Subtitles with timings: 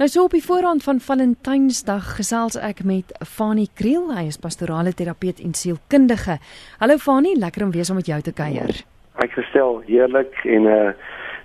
[0.00, 4.94] Nou so op die voorrand van Valentynsdag gesels ek met Fanie Kriel, hy is pastorale
[4.96, 6.38] terapeut en sielkundige.
[6.80, 8.72] Hallo Fanie, lekker om weer saam met jou te kuier.
[9.20, 10.78] Ek gestel heerlik en uh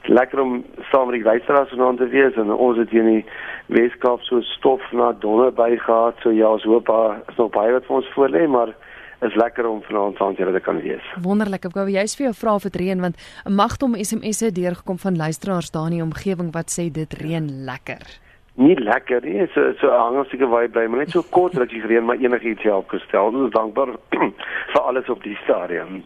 [0.07, 0.55] lekker om
[0.93, 4.39] saam met die luisteraars vanaand te wees en ons het hier in die Weskaap so
[4.53, 7.99] stof na donder by gehad, so ja, ons hoop daar is nog baie wat vir
[7.99, 8.71] ons voor lê, maar
[9.25, 11.15] is lekker om vanaand saam julle te kan wees.
[11.27, 11.67] Wonderlik.
[11.67, 15.17] Ek wou jy's vir jou vra of dit reën want 'n magtom SMS'e deurgekom van
[15.17, 18.23] luisteraars daar in die omgewing wat sê dit reën lekker
[18.55, 19.45] nie lekker nie.
[19.53, 22.89] So so hangsieke waar jy bly, maar net so kort rukkie gereën, maar enigiets help
[22.93, 23.31] gestel.
[23.31, 23.95] Ons is dankbaar
[24.73, 26.03] vir alles op die stadium.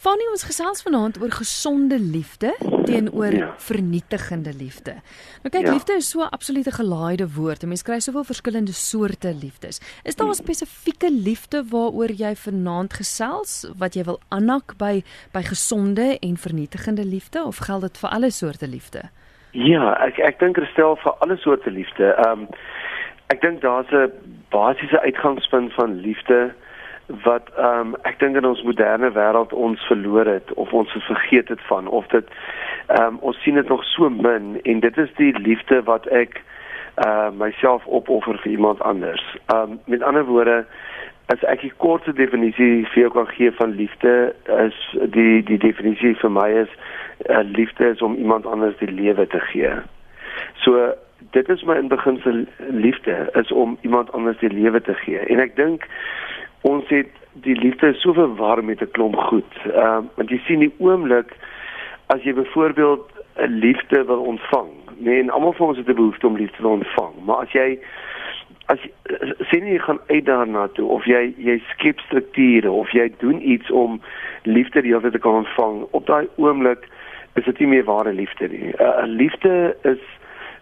[0.00, 2.54] Fanny ons gesels vanaand oor gesonde liefde
[2.88, 3.50] teenoor ja.
[3.60, 4.96] vernietigende liefde.
[5.44, 5.74] Nou kyk, ja.
[5.76, 7.68] liefde is so 'n absolute gelaaide woord.
[7.68, 9.80] Mense kry soveel verskillende soorte liefdes.
[10.04, 10.44] Is daar 'n hmm.
[10.44, 17.04] spesifieke liefde waaroor jy vanaand gesels wat jy wil aanhak by by gesonde en vernietigende
[17.04, 19.10] liefde of geld dit vir alle soorte liefde?
[19.52, 22.14] Ja, ek ek dink herstel vir alle soorte liefde.
[22.14, 22.48] Ehm um,
[23.30, 24.12] ek dink daar's 'n
[24.50, 26.52] basiese uitgangspunt van liefde
[27.24, 31.02] wat ehm um, ek dink in ons moderne wêreld ons verloor het of ons het
[31.02, 32.26] vergeet het van of dit
[32.86, 36.42] ehm um, ons sien dit nog so min en dit is die liefde wat ek
[37.06, 39.36] uh myself opoffer vir iemand anders.
[39.46, 40.64] Ehm um, met ander woorde
[41.26, 44.34] as ek 'n korte definisie vir jou kan gee van liefde
[44.66, 44.78] is
[45.10, 46.72] die die definisie vir my is
[47.28, 49.70] uh, liefde is om iemand anders die lewe te gee.
[50.54, 50.94] So
[51.30, 55.18] dit is my in beginsel liefde is om iemand anders die lewe te gee.
[55.18, 55.86] En ek dink
[56.60, 59.52] ons het die liefde so verwar met 'n klomp goed.
[59.64, 61.36] Ehm uh, want jy sien die oomblik
[62.06, 64.68] as jy byvoorbeeld 'n liefde wil ontvang.
[64.96, 67.78] Nee, en almal van ons het 'n behoefte om liefde te ontvang, maar as jy
[68.66, 68.78] as
[69.50, 73.70] sien jy gaan uit daarna toe of jy jy skep strukture of jy doen iets
[73.70, 74.00] om
[74.42, 76.86] liefde die hele tyd te kan ontvang op daai oomblik
[77.40, 78.70] is dit nie meer ware liefde nie.
[78.70, 80.02] 'n uh, Liefde is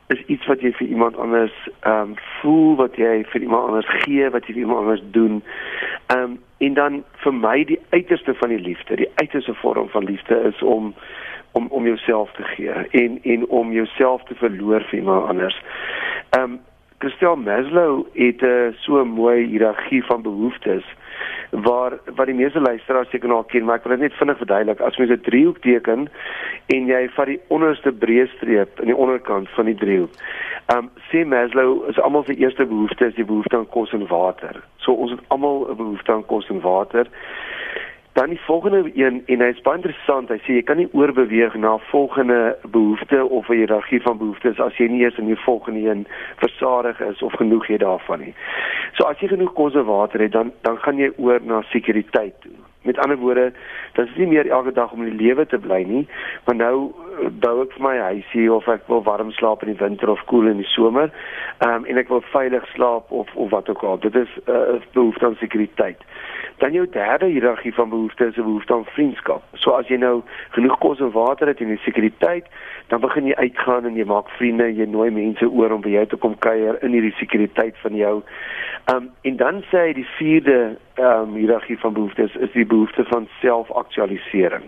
[0.08, 3.90] is iets wat jy vir iemand anders ehm um, voel, wat jy vir iemand anders
[4.04, 5.42] gee, wat jy vir iemand anders doen.
[6.06, 10.04] Ehm um, en dan vir my die uiterste van die liefde, die uiterste vorm van
[10.04, 10.94] liefde is om
[11.52, 12.72] om om jouself te gee
[13.02, 15.60] en en om jouself te verloor vir iemand anders.
[16.30, 16.58] Ehm um,
[16.98, 20.84] Christel Maslow het 'n uh, so 'n mooi hiërargie van behoeftes
[21.50, 24.80] waar wat die meeste luisteraars seker nou ken, maar ek wil dit net vinnig verduidelik.
[24.80, 26.08] As mens 'n driehoek teken
[26.66, 30.10] en jy vat die onderste breë streep aan die onderkant van die driehoek.
[30.66, 34.06] Ehm um, sê Maslow is almal se eerste behoefte is die behoefte aan kos en
[34.06, 34.62] water.
[34.76, 37.06] So ons het almal 'n behoefte aan kos en water.
[38.18, 40.30] Dan die volgende een en hy's baie interessant.
[40.32, 44.74] Hy sê jy kan nie oorbeweeg na volgende behoefte of 'n hiërargie van behoeftes as
[44.76, 46.06] jy nie eers in die volgende een
[46.36, 48.34] versadig is of genoeg het daarvan nie.
[48.92, 52.34] So as jy genoeg kos en water het, dan dan gaan jy oor na sekuriteit
[52.40, 52.58] toe.
[52.88, 53.50] Met ander woorde,
[53.92, 56.06] dit is nie meer elke dag om in die lewe te bly nie,
[56.46, 59.80] maar nou eh, bou ek vir my huisie of ek wil warm slaap in die
[59.82, 61.12] winter of koel in die somer.
[61.58, 64.00] Ehm um, en ek wil veilig slaap of of wat ook al.
[64.00, 66.00] Dit is 'n uh, behoefte aan sekuriteit.
[66.58, 69.42] Dan jou derde hiërargie van behoeftes is 'n behoefte aan vriendskap.
[69.52, 72.46] So as jy nou genoeg kos en water het en jy sekuriteit,
[72.86, 76.06] dan begin jy uitgaan en jy maak vriende, jy nooi mense oor om by jou
[76.06, 78.22] te kom kuier in hierdie sekuriteit van jou.
[78.84, 82.66] Ehm um, en dan sê hy die vierde ehm um, hiërargie van behoeftes is die
[82.66, 84.64] behoefte van selfaktualisering.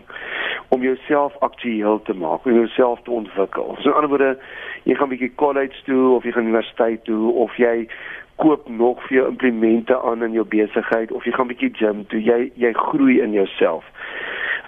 [0.69, 3.77] Om jouself aktueel te maak, om jouself te ontwikkel.
[3.81, 4.39] So in ander woorde,
[4.83, 7.89] jy gaan 'n bietjie college toe of jy gaan universiteit toe of jy
[8.37, 12.21] koop nog vir jou implemente aan in jou besigheid of jy gaan bietjie gym toe
[12.23, 13.85] jy jy groei in jouself.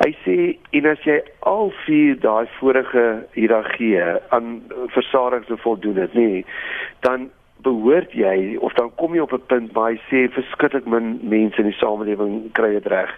[0.02, 0.36] Hy sê
[0.70, 4.62] en as jy al vier daai vorige hiërargie aan
[4.96, 6.42] versadigings voldoen het, nê,
[7.00, 7.30] dan
[7.62, 11.58] behoort jy of dan kom jy op 'n punt waar hy sê verskriklik min mense
[11.58, 13.10] in die samelewing kry dit reg.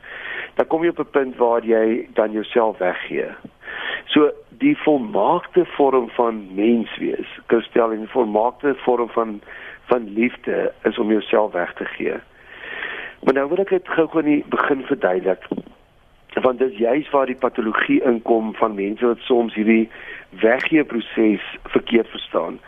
[0.55, 3.29] Dan kom jy op 'n punt waar jy dan jouself weggee.
[4.07, 9.41] So die volmaakte vorm van menswees, Christel, die volmaakte vorm van
[9.85, 12.15] van liefde is om jouself weg te gee.
[13.23, 15.45] Maar nou wil ek dit gou aan die begin verduidelik.
[16.43, 19.91] Want dit is juist waar die patologie inkom van mense wat soms hierdie
[20.41, 21.45] weggee proses
[21.77, 22.61] verkeerd verstaan.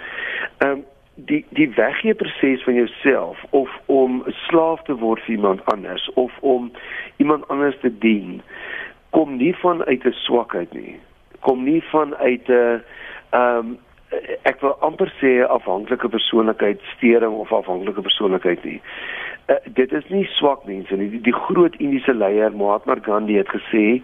[0.58, 0.84] Ehm um,
[1.16, 6.32] die die weggee proses van jouself of om slaaf te word vir iemand anders of
[6.40, 6.72] om
[7.16, 8.42] iemand anders te dien
[9.10, 11.00] kom nie van uit 'n swakheid nie.
[11.40, 12.82] Kom nie van uit 'n
[13.30, 13.78] ehm um,
[14.42, 18.80] ek wil amper sê afhanklike persoonlikheid stering of afhanklike persoonlikheid nie.
[19.46, 21.10] Uh, dit is nie swak mense nie.
[21.10, 24.02] Die, die groot Indiese leier Mahatma Gandhi het gesê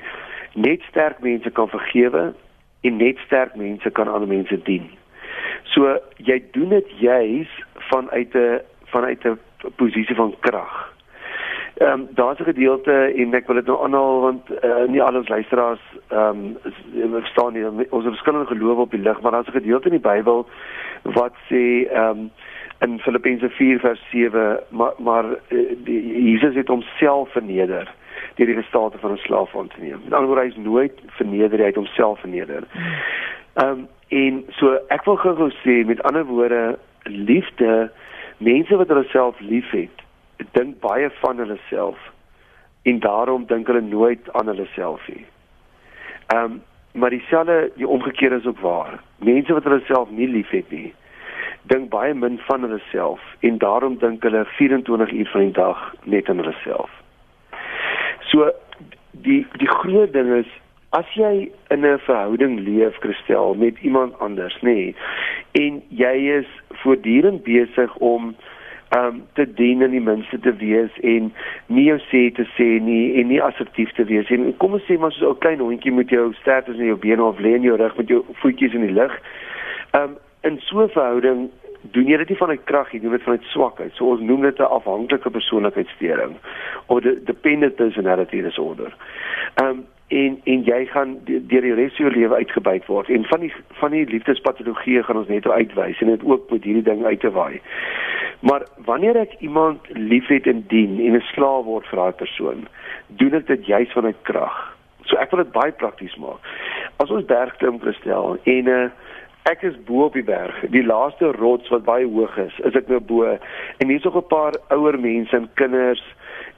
[0.54, 2.34] net sterk mense kan vergewe
[2.80, 4.90] en net sterk mense kan ander mense dien.
[5.62, 9.38] So jy doen dit juis vanuit 'n vanuit 'n
[9.76, 10.92] posisie van krag.
[11.74, 15.16] Ehm um, daar's 'n gedeelte en ek wil dit nou aanhaal want uh, nie al
[15.16, 16.56] ons luisteraars ehm
[16.94, 20.08] um, verstaan nie ons verskillende gelowe op die lig maar daar's 'n gedeelte in die
[20.10, 20.46] Bybel
[21.02, 22.30] wat sê ehm um,
[22.80, 27.94] in Filippense 4 vers 7 maar maar uh, die, Jesus het homself verneder
[28.34, 30.00] deur die gestate van 'n slaaf aan te neem.
[30.04, 32.62] Met ander woorde hy is nooit verneder, hy het homself verneder.
[33.54, 36.78] Ehm um, en so ek wil gou sê met ander woorde
[37.08, 37.90] liefde
[38.38, 40.02] mense wat hulle self liefhet
[40.56, 41.98] dink baie van hulle self
[42.82, 45.24] en daarom dink hulle nooit aan hulle self nie.
[46.26, 46.60] Ehm um,
[46.92, 48.98] maar dieselfde die omgekeerde is ook waar.
[49.18, 50.90] Mense wat hulle self nie liefhet nie,
[51.72, 55.94] dink baie min van hulle self en daarom dink hulle 24 uur van die dag
[56.04, 56.90] net aan hulle self.
[58.28, 58.50] So
[59.10, 60.52] die die groot ding is
[60.92, 64.94] as jy in 'n verhouding leef, Christel, met iemand anders, nê, nee,
[65.52, 66.48] en jy is
[66.82, 68.34] voortdurend besig om
[68.96, 71.30] um te dien en die minste te wees en
[71.72, 74.98] nie jou sê te sê nie en nie assertief te wees en kom ons sê
[75.00, 77.76] maar so 'n klein hondjie met jou sterktes in jou bene of lê in jou
[77.76, 79.12] rug met jou voetjies in die lug.
[79.94, 81.50] Um in so 'n verhouding
[81.92, 83.92] doen jy dit nie vanuit krag nie, jy doen dit vanuit swakheid.
[83.94, 86.36] So ons noem dit 'n afhanklike persoonlikheidsstoring
[86.86, 88.92] of dependent personality disorder.
[89.62, 93.44] Um en en jy gaan deur die res van jou lewe uitgebuit word en van
[93.44, 97.20] die van die liefdespatologie gaan ons net uitwys en dit ook met hierdie ding uit
[97.20, 97.60] te waai.
[98.42, 102.66] Maar wanneer ek iemand liefhet en dien en 'n slaaf word vir daai persoon,
[103.08, 104.58] doen ek dit juis vanuit krag.
[105.04, 106.40] So ek wil dit baie prakties maak.
[106.96, 108.88] As ons berg klim gestel en uh,
[109.50, 112.88] ek is bo op die berg, die laaste rots wat baie hoog is, is ek
[112.88, 116.02] nou bo en hier's nog 'n paar ouer mense en kinders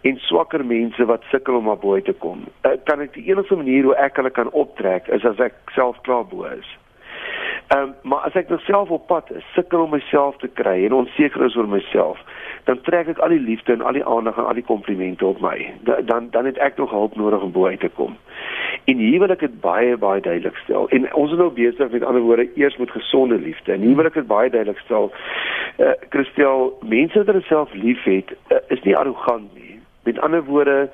[0.05, 2.45] en swakker mense wat sukkel om naby te kom.
[2.69, 6.01] Uh, kan ek die enigste manier hoe ek hulle kan optrek is as ek self
[6.05, 6.69] klaar bo is.
[7.73, 10.85] Ehm um, maar as ek nog self op pad is, sukkel om myself te kry
[10.85, 12.21] en onseker is oor myself,
[12.69, 15.41] dan trek ek al die liefde en al die aandag en al die komplimente op
[15.41, 15.57] my.
[15.89, 18.19] Da, dan dan het ek nog hulp nodig om bo uit te kom.
[18.85, 20.89] En hier wil ek dit baie baie duidelik stel.
[20.93, 23.73] En ons is nou besig met ander woorde eers met gesonde liefde.
[23.73, 25.13] En hier wil ek dit baie duidelik stel.
[25.81, 29.74] Eh uh, Christel, mense wat hulle self liefhet, uh, is nie arrogant nie
[30.05, 30.91] Met ander woorde,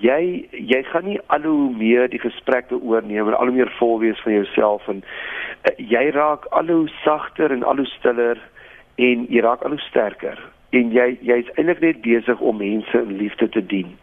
[0.00, 3.98] jy jy gaan nie al hoe meer die gesprekke oorneem en al hoe meer vol
[4.00, 8.40] wees van jouself en uh, jy raak al hoe sagter en al hoe stiller
[8.96, 10.40] en jy raak al hoe sterker
[10.76, 13.96] en jy jy's eintlik net besig om mense in liefde te dien.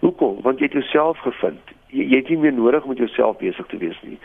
[0.00, 0.38] Hoekom?
[0.46, 1.74] Want jy het jouself gevind.
[1.90, 4.18] Jy, jy het nie meer nodig om met jouself besig te wees nie.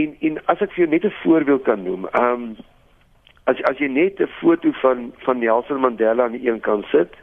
[0.00, 2.56] En en as ek vir jou net 'n voorbeeld kan noem, ehm um,
[3.44, 7.14] as as jy net 'n foto van van Nelson Mandela aan die een kant sit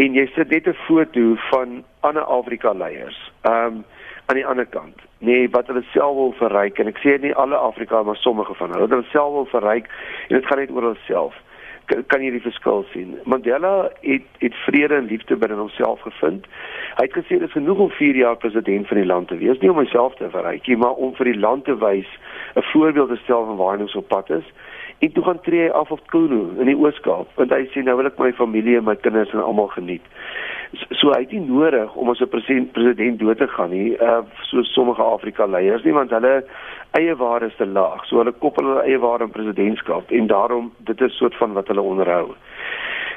[0.00, 3.18] en jy sit net 'n foto van ander Afrika leiers.
[3.42, 3.84] Ehm um,
[4.30, 4.98] aan die ander kant.
[5.18, 8.70] Nee, wat hulle self wil verryk en ek sê nie alle Afrika maar sommige van
[8.70, 8.86] hulle.
[8.86, 9.88] Hulle self wil verryk
[10.28, 11.34] en dit gaan net oor hulself.
[12.06, 13.18] Kan jy die verskil sien?
[13.24, 16.46] Mandela het het vrede en liefde binne homself gevind.
[17.00, 19.58] Hy het gesê dit is genoeg om 4 jaar president van die land te wees,
[19.58, 22.06] nie om homself te verryk nie, maar om vir die land te wys
[22.54, 24.46] 'n voorbeeld te stel van waar hy nou op pad is.
[25.00, 27.94] En toe gaan tree hy af op Kuno in die Oos-Kaap, want hy sê nou
[27.96, 30.04] wil ek my familie en my kinders en almal geniet.
[30.76, 33.96] So, so hy het nie nodig om as 'n president president dood te gaan nie,
[33.96, 34.20] uh
[34.50, 36.44] so sommige Afrika leiers nie, want hulle
[37.00, 38.04] eie waarde is te laag.
[38.06, 41.68] So hulle koppel hulle eie waarde aan presidentskap en daarom dit is soort van wat
[41.68, 42.34] hulle onderhou.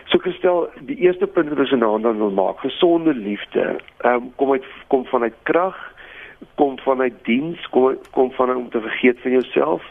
[0.06, 3.76] So gestel, die eerste punt wat ons nou wil maak, gesonde liefde,
[4.08, 5.76] ehm um, kom uit kom vanuit krag,
[6.56, 9.84] kom vanuit diens, kom kom van om te vergeet van jouself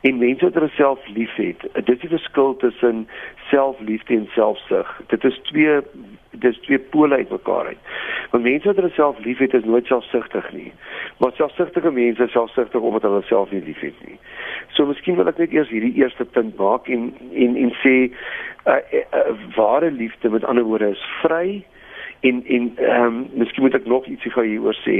[0.00, 1.64] en mense wat hulle self liefhet.
[1.74, 3.08] Dit is die verskil tussen
[3.50, 5.00] selfliefde en selfsug.
[5.06, 5.80] Dit is twee
[6.38, 7.78] dis twee pole uit mekaar uit.
[8.30, 10.72] Want mense wat hulle self liefhet is nooit selfsugtig nie.
[11.18, 14.18] Maar selfsugtige mense is selfsugtig omdat hulle self nie liefhet nie.
[14.76, 18.76] So miskien wil ek net eers hierdie eerste punt maak en en en sê uh,
[18.76, 21.64] uh, uh, ware liefde met ander woorde is vry
[22.20, 24.96] en en ehm um, miskien moet ek nog ietsie gou hieroor sê.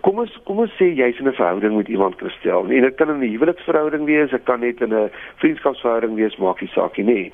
[0.00, 2.70] Kom ons kom ons sê jy's in 'n verhouding met iemand Christel.
[2.70, 6.60] En dit kan in 'n huweliksverhouding wees, dit kan net in 'n vriendskapsverhouding wees, maak
[6.60, 7.30] nie saak nie.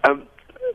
[0.00, 0.20] Ehm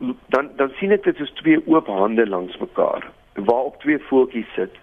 [0.00, 4.54] um, dan dan sien ek dit is twee oop hande langs mekaar waarop twee voeltjies
[4.54, 4.74] sit.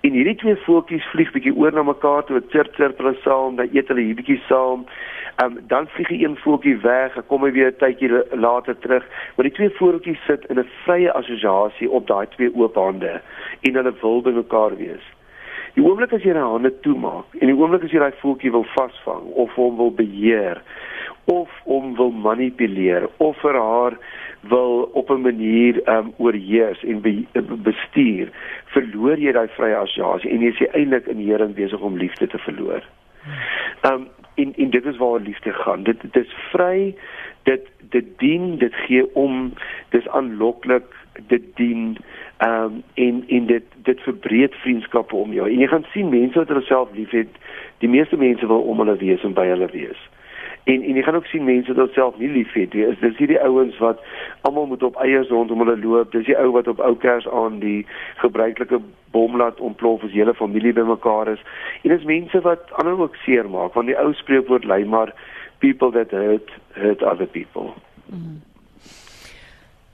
[0.00, 3.68] En hierdie twee voeltjies vlieg bietjie oor na mekaar toe, chirp chirp hulle saam, dan
[3.72, 4.84] eet hulle hier bietjie saam.
[5.42, 9.04] Um, dan vlieg die een voeltjie weg, kom hy weer 'n tydjie later terug.
[9.36, 13.20] Maar die twee voeltjies sit in 'n vrye assosiasie op daai twee oop hande
[13.60, 15.04] en hulle wil by mekaar wees.
[15.74, 18.64] Die oomblik as jy jou hande toemaak en die oomblik as jy daai voeltjie wil
[18.64, 20.62] vasvang of hom wil beheer
[21.26, 23.98] of hom wil manipuleer of vir haar
[24.48, 27.26] wil op 'n manier um oorheers en be,
[27.62, 28.28] bestuur,
[28.64, 32.38] verloor jy daai vrye assosiasie en jy is eintlik in hierin besig om liefde te
[32.38, 32.82] verloor.
[33.82, 35.82] Um en en dit is waar liefde gaan.
[35.82, 36.94] Dit dit is vry.
[37.42, 39.52] Dit dit dien, dit gee om,
[39.88, 40.94] dis aanloklik,
[41.26, 41.96] dit dien
[42.36, 45.50] ehm um, en en dit dit verbreek vriendskappe om jou.
[45.50, 47.28] En jy gaan sien mense wat hulle self liefhet,
[47.78, 50.08] die meeste mense wil om hulle wees en by hulle wees.
[50.66, 52.86] En en jy gaan ook sien mense wat self nie liefhet nie.
[52.90, 54.00] Is dis hierdie ouens wat
[54.40, 56.10] almal moet op eiers rondom hulle loop.
[56.12, 57.86] Dis die ou wat op ou kers aan die
[58.22, 58.80] gebruikelike
[59.14, 61.44] bom laat ontplof as hele familie bymekaar is.
[61.82, 65.14] En dis mense wat ander ook seermaak want die ou spreekwoord lei maar
[65.58, 67.70] people that hurt hurt other people.
[68.10, 68.42] Mm.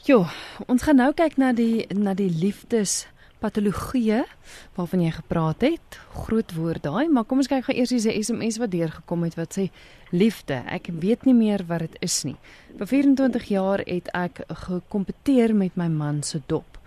[0.09, 0.25] Jo,
[0.67, 3.05] ons gaan nou kyk na die na die liefdes
[3.43, 4.23] patologie
[4.77, 5.99] waarvan jy gepraat het.
[6.27, 9.59] Groot woord daai, maar kom ons kyk gou eers hierdie SMS wat deurgekom het wat
[9.59, 9.69] sê
[10.15, 10.63] liefde.
[10.71, 12.37] Ek weet nie meer wat dit is nie.
[12.79, 16.79] Vir 24 jaar het ek gekompeteer met my man se dop.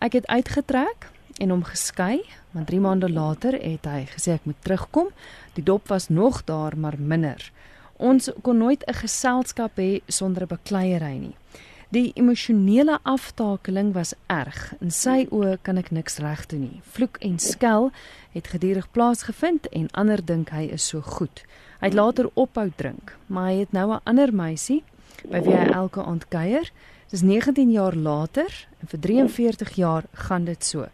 [0.00, 2.20] Ek het uitgetrek en hom geskei,
[2.52, 5.12] maar 3 maande later het hy gesê ek moet terugkom.
[5.56, 7.52] Die dop was nog daar, maar minder.
[8.00, 11.39] Ons kon nooit 'n geselskap hê sonder 'n bekleierery nie.
[11.90, 14.58] Die emosionele aftakeling was erg.
[14.78, 16.76] In sy oë kan ek niks reg doen nie.
[16.94, 17.88] Vloek en skel
[18.30, 21.42] het gedurig plaasgevind en ander dink hy is so goed.
[21.80, 24.84] Hy het later ophou drink, maar hy het nou 'n ander meisie
[25.26, 26.70] by wie hy elke aand kuier.
[27.10, 30.86] Dis 19 jaar later en vir 43 jaar gaan dit so.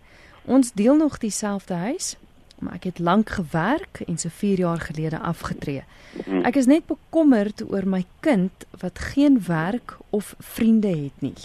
[0.47, 2.17] Ons deel nog dieselfde huis,
[2.59, 5.85] maar ek het lank gewerk en so 4 jaar gelede afgetree.
[6.25, 6.45] Hmm.
[6.45, 11.39] Ek is net bekommerd oor my kind wat geen werk of vriende het nie.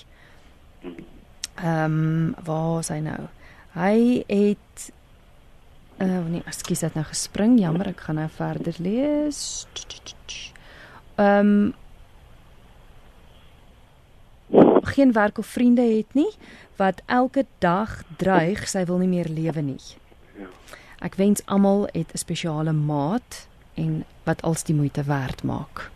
[1.56, 3.20] Ehm, um, waar is hy nou?
[3.76, 4.92] Hy het
[6.02, 7.60] uh nee, ekskuus, het nou gespring.
[7.60, 9.68] Jammer, ek gaan nou verder lees.
[11.16, 11.74] Ehm um,
[14.92, 16.32] geen werk of vriende het nie
[16.76, 19.82] wat elke dag dreig sy wil nie meer lewe nie.
[20.40, 20.50] Ja.
[21.02, 25.90] Ek wens almal het 'n spesiale maat en wat als die moeite werd maak.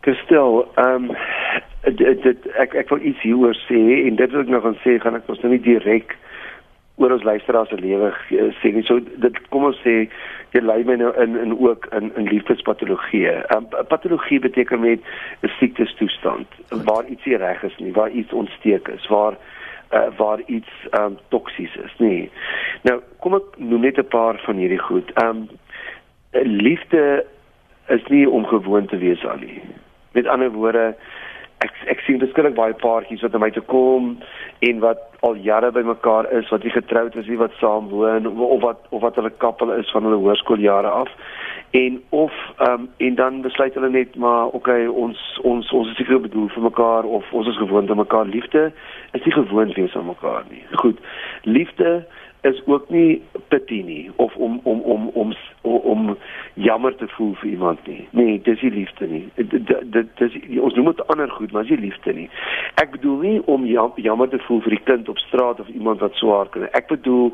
[0.00, 0.84] Kristel, hmm.
[0.84, 1.16] ehm um,
[1.96, 4.98] dit dit ek ek wil iets hieroor sê en dit wil ek nog gaan sê
[5.00, 6.16] gaan ek ons nou nie direk
[6.98, 8.10] oor ons luisteraars se lewe
[8.60, 8.84] sê nie.
[8.86, 10.08] So dit kom ons sê
[10.56, 13.28] jy lei my nou in in ook in in liefdespatologie.
[13.54, 15.00] Um, patologie beteken met
[15.42, 16.46] 'n siektestoestand
[16.88, 19.36] waar iets nie reg is nie, waar iets ontsteek is, waar
[19.92, 22.30] uh, waar iets um toksies is, nee.
[22.82, 25.12] Nou, kom ek noem net 'n paar van hierdie goed.
[25.22, 25.48] Um
[26.42, 27.24] liefde
[27.88, 29.62] is nie om gewoon te wees aan nie.
[30.12, 30.96] Met ander woorde,
[31.64, 34.10] ek ek sien beskikbaar baie paartjies wat na my toe kom
[34.68, 38.26] en wat al jare by mekaar is, wat nie getroud is nie, wat saam woon
[38.26, 41.10] of wat of wat hulle kappel is van hulle hoërskooljare af.
[41.76, 45.96] En of ehm um, en dan besluit hulle net maar okay ons ons ons is
[45.96, 48.26] seker bedoel vir mekaar of ons is gewoond aan mekaar.
[48.26, 48.70] Liefde
[49.12, 50.64] is nie gewoond wees aan mekaar nie.
[50.84, 51.02] Goed.
[51.42, 52.06] Liefde
[52.40, 55.34] is ook nie pity nie of om om om om
[55.76, 56.16] om
[56.54, 58.08] jammer te voel vir iemand nie.
[58.10, 59.24] Nee, dis nie liefde nie.
[59.36, 62.28] Dit dis ons noem dit ander goed, maar dis nie liefde nie.
[62.82, 66.16] Ek bedoel nie om jammer te voel vir die kind op straat of iemand wat
[66.20, 66.68] swaar kry.
[66.78, 67.32] Ek bedoel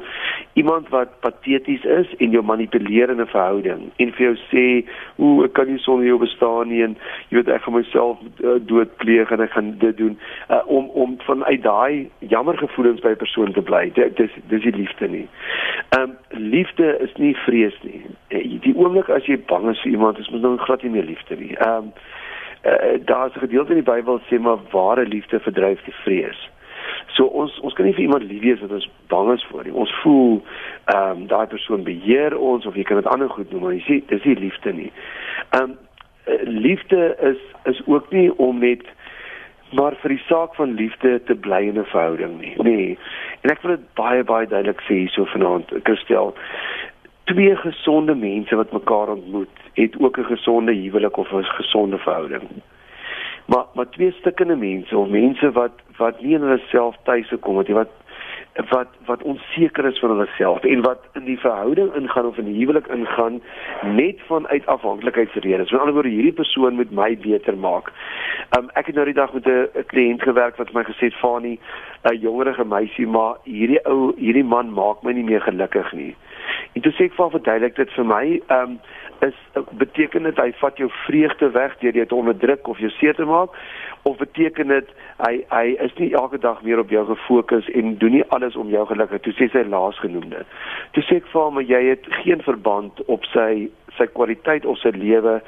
[0.60, 4.84] iemand wat pateties is en jou manipuleer in 'n verhouding en vir jou sê,
[5.18, 6.96] "Ooh, ek kan nie sonder jou bestaan nie en
[7.28, 10.18] jy weet ek gaan myself uh, doodpleeg en ek gaan dit doen."
[10.50, 13.90] Uh, om om vanuit daai jammer gevoelens by 'n persoon te bly.
[13.94, 15.28] Dis dis liefde liefde nie.
[15.88, 16.16] Ehm um,
[16.50, 18.02] liefde is nie vrees nie.
[18.28, 21.08] Eh, die oomblik as jy bang is vir iemand, is mos nou glad nie meer
[21.08, 21.52] liefde nie.
[21.56, 21.92] Ehm um,
[22.64, 26.48] uh, daar's 'n gedeelte in die Bybel sê maar ware liefde verdryf die vrees.
[27.06, 29.72] So ons ons kan nie vir iemand lief wees wat ons bang is vir nie.
[29.72, 30.42] Ons voel
[30.84, 33.84] ehm um, daai persoon beheer ons of jy kan dit ander goed noem, maar jy
[33.84, 34.92] sê dis nie liefde nie.
[35.50, 35.78] Ehm um,
[36.44, 38.82] liefde is is ook nie om met
[39.72, 42.54] maar vir die saak van liefde te bly in 'n verhouding nie.
[42.62, 42.98] Nee.
[43.40, 46.34] En ek wil dit baie baie duidelik sê hierso vanaand, Christel.
[47.24, 52.48] Twee gesonde mense wat mekaar ontmoet, het ook 'n gesonde huwelik of 'n gesonde verhouding.
[53.46, 57.56] Maar maar twee stukkende mense of mense wat wat nie in hulle self tuis gekom
[57.58, 57.90] het nie, wat
[58.70, 62.44] wat wat onseker is van hulle self en wat in die verhouding ingaan of in
[62.44, 63.42] die huwelik ingaan
[63.82, 65.70] net vanuit afhanklikheidsredes.
[65.70, 67.92] Met ander woorde, hierdie persoon moet my beter maak.
[68.58, 71.58] Um, ek het nou die dag met 'n kliënt gewerk wat my gesê het, "Fani,
[72.02, 76.16] 'n jongerige meisie, maar hierdie ou, hierdie man maak my nie meer gelukkig nie."
[76.74, 78.78] En toe sê ek vir verduidelik dit vir my, ehm um,
[79.24, 79.36] is
[79.78, 83.24] beteken dit hy vat jou vreugde weg deur jou te onderdruk of jou seer te
[83.24, 83.54] maak?
[84.02, 84.90] Of beteken dit
[85.22, 88.68] hy hy is nie elke dag meer op jou gefokus en doen nie alles om
[88.74, 89.22] jou gelukkig?
[89.24, 90.44] Toe sê sy laasgenoemde
[90.92, 94.90] toe sê ek vir hom jy het geen verband op sy sy kwaliteit of sy
[94.98, 95.38] lewe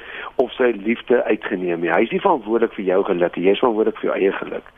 [0.41, 1.91] of sy liefde uitgeneem nie.
[1.91, 4.75] Hy is nie verantwoordelik vir jou geluk jy is verantwoordelik vir jou eie geluk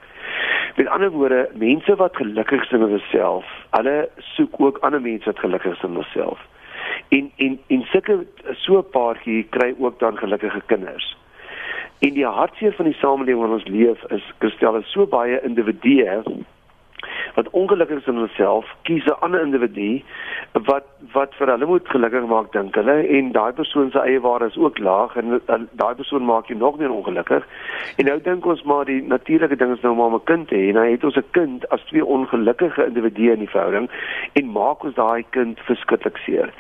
[0.75, 5.25] met ander woorde mense wat gelukkig is in hulle self hulle soek ook ander mense
[5.25, 6.39] wat gelukkig is in hulle self.
[7.09, 11.17] En en en sulke so 'n paartjie kry ook dan gelukkige kinders.
[11.99, 16.23] En die hartseer van die samelewing waarin ons leef is Christel is so baie individue
[17.39, 20.03] wat ongelukkig is in homself, kies 'n ander individu
[20.69, 24.49] wat wat vir hulle moet gelukkig maak dink hulle en daai persoon se eie waarde
[24.51, 27.43] is ook laag en, en daai persoon maak jou nog meer ongelukkig.
[27.97, 30.55] En nou dink ons maar die natuurlike ding is nou maar om 'n kind te
[30.55, 30.73] hê.
[30.73, 33.89] Nou het ons 'n kind as twee ongelukkige individue in die verhouding
[34.33, 36.53] en maak ons daai kind verskriklik seer.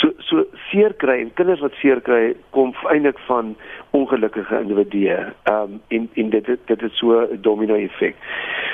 [0.00, 3.54] So so seer kry en kinders wat seer kry kom eintlik van
[3.90, 5.16] ongelukkige individue.
[5.44, 8.16] Ehm um, en en dit dit is so 'n domino effek.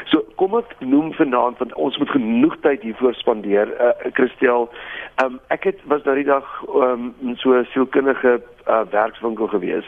[0.04, 3.68] So kom ek noem vanaand want ons moet genoeg tyd hiervoor spandeer.
[3.80, 4.68] Uh Christel,
[5.16, 9.46] ehm um, ek het was nou die dag ehm um, so 'n sielkundige uh, werkswinkel
[9.46, 9.86] gewees.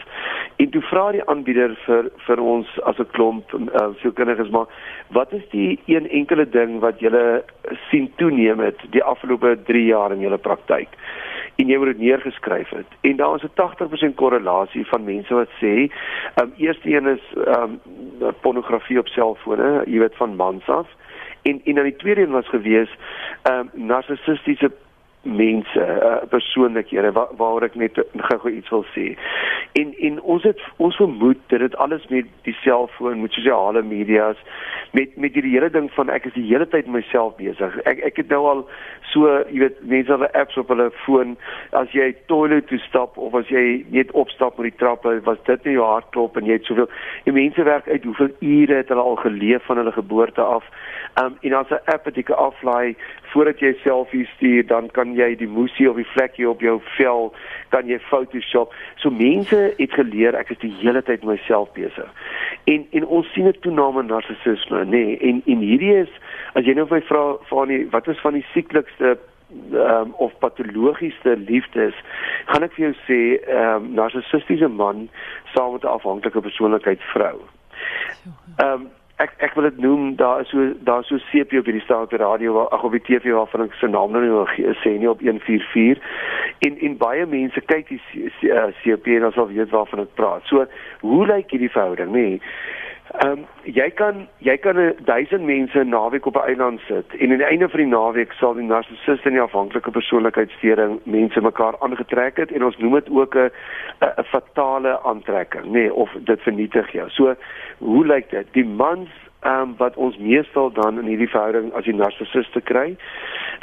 [0.55, 4.67] En toe vra die aanbieder vir vir ons as 'n klomp uh, sielkundiges maar
[5.09, 7.43] wat is die een enkele ding wat julle
[7.89, 10.89] sien toeneem het die afgelope 3 jaar in julle praktyk?
[11.55, 12.95] en jy moet dit neergeskryf het.
[13.01, 15.73] En daar is 'n 80% korrelasie van mense wat sê,
[16.35, 17.79] ehm um, eerste een is ehm
[18.21, 20.87] um, pornografie op selfone, jy weet van mans af.
[21.41, 22.89] En en dan die tweede een was gewees
[23.43, 24.71] ehm um, narcissistiese
[25.23, 29.13] mense, uh, persoonlikhede waar, waar ek net gou-gou iets wil sê.
[29.79, 34.39] En en ons het ons vermoed dat dit alles met die selfoon, met sosiale media's,
[34.91, 37.79] met met hierdie hele ding van ek is die hele tyd myself besig.
[37.89, 38.65] Ek ek het nou al
[39.13, 41.35] so, jy weet, mense het apps op hulle foon
[41.79, 45.65] as jy toilet toe stap of as jy net opstap met die trappe, was dit
[45.65, 46.89] nie jou hartklop en jy het soveel.
[47.25, 50.67] Die mense werk uit hoeveel ure het hulle al geleef van hulle geboorte af.
[51.21, 52.95] Um en as 'n app wat jy kan aflaai
[53.33, 57.31] voordat jy selfies stuur, dan kan jy die musie of die vlekkie op jou vel
[57.73, 58.73] kan jy Photoshop.
[59.01, 62.09] So mense het geleer ek is die hele tyd myself besig.
[62.69, 64.89] En en ons sien 'n toename narcissisme, nê?
[64.89, 66.13] Nee, en en hierdie is
[66.53, 69.17] as jy nou my vra van die wat is van die sieklikste
[69.73, 71.93] um, of patologiese liefdes,
[72.45, 75.09] gaan ek vir jou sê ehm um, narcissistiese man
[75.53, 77.37] saam met 'n afhanklike persoonlikheid vrou.
[78.57, 78.89] Ehm um,
[79.21, 82.09] ek ek wil dit noem daar is so daar so CP op hierdie staat op
[82.09, 85.21] die radio ag op die TV waarvan ek se naam nou nie sê nie op
[85.21, 86.01] 144
[86.67, 88.01] en en baie mense kyk die
[88.81, 90.47] CP en ons al weet waarvan ek praat.
[90.49, 90.65] So
[91.01, 92.25] hoe lyk hierdie verhouding nê?
[92.29, 92.41] Nee?
[93.11, 97.37] Ehm um, jy kan jy kan 1000 mense naweek op 'n eiland sit en aan
[97.37, 102.37] die einde van die naweek sal die narcissist en die afhanklike persoonlikheidssteuring mense mekaar aangetrek
[102.37, 103.51] het en ons noem dit ook 'n
[103.99, 107.09] 'n fatale aantrekking nê nee, of dit vernietig jou.
[107.09, 107.35] So
[107.77, 108.47] hoe lyk dit?
[108.51, 109.09] Die mans
[109.43, 112.95] ehm um, wat ons meestal dan in hierdie verhouding as die narcissiste kry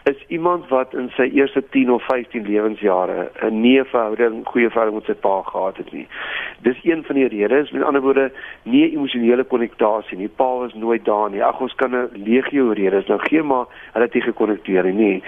[0.08, 4.96] is iemand wat in sy eerste 10 of 15 lewensjare 'n nie verhouding, goeie verhouding
[4.96, 6.06] met sy pa gehad het nie.
[6.62, 10.28] Dis een van die redes, met ander woorde, nie emosionele konnektasie nie.
[10.28, 11.44] Pa was nooit daar nie.
[11.44, 15.22] Ag ons kan 'n legio redes nou gee maar hulle het nie gekonnekteer nie.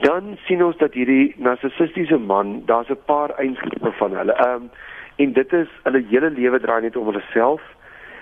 [0.00, 4.32] Dan sien ons dat hierdie narcissistiese man, daar's 'n paar eienskappe van hulle.
[4.32, 4.70] Ehm um,
[5.16, 7.62] en dit is hulle hele lewe draai net om hulle self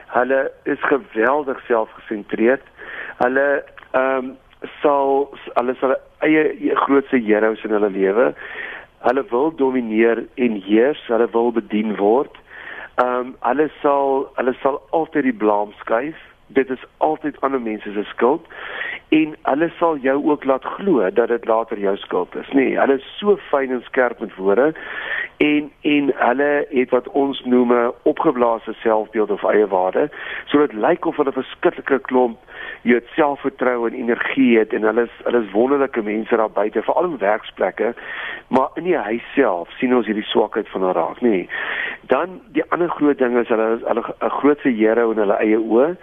[0.07, 2.63] Hulle is geweldig selfgesentreerd.
[3.23, 4.37] Hulle ehm um,
[4.81, 8.31] sal hulle sal eie grootste heroes in hulle lewe.
[9.05, 12.41] Hulle wil domineer en heers, hulle wil bedien word.
[13.03, 16.19] Ehm um, hulle sal hulle sal altyd die blame skuif.
[16.47, 18.47] Dit is altyd ander mense se skuld
[19.15, 22.49] en hulle sal jou ook laat glo dat dit later jou skuld is.
[22.53, 24.73] Nee, hulle is so fyn en skerp met woorde
[25.37, 30.11] en en hulle het wat ons noem 'n opgeblaasde selfbeeld of eie waarde.
[30.45, 32.39] So dit lyk of hulle 'n verskriklike klomp
[32.83, 36.83] jy het selfvertroue en energie het en hulle is hulle is wonderlike mense daar buite,
[36.83, 37.95] veral in werksplekke,
[38.49, 41.29] maar in die huis self sien ons hierdie swakheid van hulle raak, nê.
[41.29, 41.49] Nee.
[42.13, 45.97] Dan die ander groot ding is hulle hulle 'n grootse hero in hulle eie oë.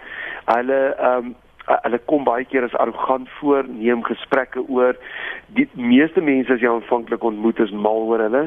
[0.44, 1.34] Hulle ehm um,
[1.68, 4.96] uh, hulle kom baie keer as arrogant voor, neem gesprekke oor.
[5.56, 8.44] Die meeste mense as jy aanvanklik ontmoet is mal oor hulle,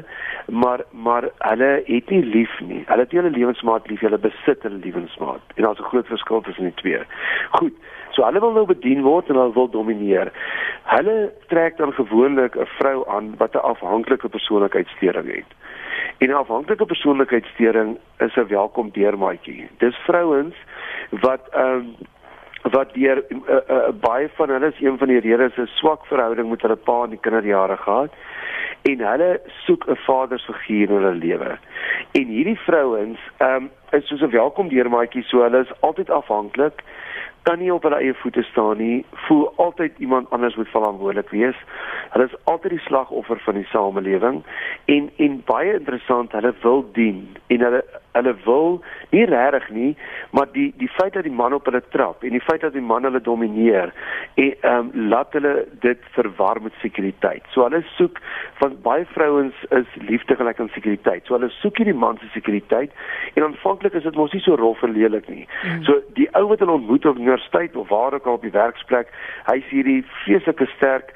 [0.48, 2.84] maar maar hulle het nie lief nie.
[2.88, 5.56] Hulle het nie hulle lewensmaat lief, hulle besit hulle lewensmaat.
[5.56, 7.02] En daar's 'n groot verskil tussen die twee.
[7.60, 7.74] Goed.
[8.12, 10.32] So hulle wil nou bedien word en hulle wil domineer.
[10.84, 15.52] Hulle trek dan gewoonlik 'n vrou aan wat 'n afhanklike persoonlikheidssteuring het.
[16.18, 19.70] En 'n afhanklike persoonlikheidssteuring is 'n welkom deurmaatjie.
[19.78, 20.56] Dis vrouens
[21.10, 21.96] wat ehm um,
[22.70, 26.50] wat deur uh, uh, baie van hulle is een van die redes is swak verhouding
[26.50, 28.12] met hulle pa in die kinderjare gehad
[28.82, 29.30] en hulle
[29.66, 31.58] soek 'n vadersfiguur in hulle lewe.
[32.12, 36.84] En hierdie vrouens ehm um, is soos 'n welkom deurmaatjie, so hulle is altyd afhanklik,
[37.44, 41.56] kan nie op hulle eie voete staan nie, voel altyd iemand anders moet verantwoordelik wees.
[42.14, 44.44] Hulle is altyd die slagoffer van die samelewing
[44.86, 47.84] en en baie interessant, hulle wil dien en hulle
[48.18, 48.80] hulle wil
[49.12, 49.92] nie regtig nie,
[50.36, 52.84] maar die die feit dat die man op hulle trap en die feit dat die
[52.84, 53.94] man hulle domineer
[54.36, 57.46] en ehm um, laat hulle dit verwar met sekuriteit.
[57.54, 58.20] So hulle soek
[58.62, 61.26] van baie vrouens is liefde gelyk aan sekuriteit.
[61.26, 62.92] So hulle soek hierdie man se sekuriteit
[63.36, 65.46] en aanvanklik is dit mos nie so rof en lelik nie.
[65.64, 65.84] Mm.
[65.88, 69.14] So die ou wat hulle ontmoet op universiteit of waar ook al op die werksplek,
[69.52, 71.14] hy's hierdie feeslike sterk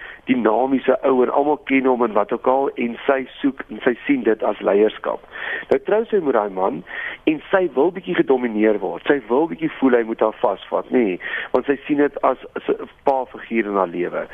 [0.82, 3.96] dinamiese ou en almal ken hom en wat ook al en sy soek en sy
[4.06, 5.22] sien dit as leierskap.
[5.70, 6.84] Nou trou sy met daai man
[7.26, 9.04] en sy wil bietjie gedomeineer word.
[9.08, 11.20] Sy wil bietjie voel hy moet haar vasvat, nê, nee,
[11.52, 14.28] want sy sien dit as 'n pa figuur in haar lewe.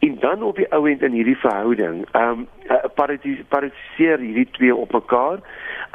[0.00, 2.48] En dan op die ouend in hierdie verhouding, ehm um,
[3.48, 5.40] parasiseer hierdie twee op mekaar,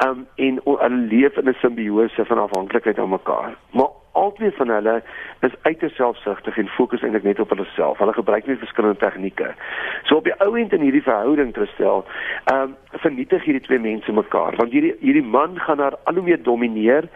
[0.06, 3.56] um, en hulle leef in 'n simbiose van afhanklikheid aan mekaar.
[3.70, 5.02] Maar albei van hulle
[5.40, 7.98] is uiters selfsugtig en fokus eintlik net op hulle self.
[7.98, 9.54] Hulle gebruik net verskillende tegnieke.
[10.02, 12.04] So op die ou end in hierdie verhouding te stel,
[12.44, 16.22] ehm um, vernietig hierdie twee mense mekaar want hierdie hierdie man gaan haar al hoe
[16.22, 17.08] meer domineer.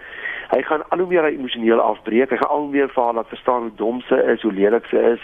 [0.55, 2.31] Hy gaan al hoe meer emosioneel afbreek.
[2.31, 5.01] Hy gaan al meer vir haar laat verstaan hoe dom sy is, hoe lelik sy
[5.15, 5.23] is.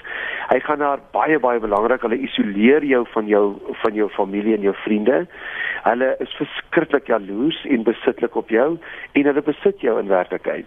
[0.51, 3.45] Hy gaan haar baie baie belangrik, hulle isoleer jou van jou
[3.85, 5.21] van jou familie en jou vriende.
[5.85, 8.66] Hulle is verskriklik jaloers en besitlik op jou
[9.12, 10.66] en hulle besit jou in werklikheid.